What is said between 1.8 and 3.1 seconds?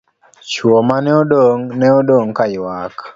odong' kaywak.